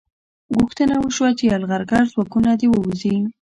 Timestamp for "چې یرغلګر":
1.37-2.03